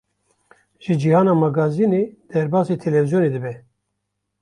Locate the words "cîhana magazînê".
1.01-2.03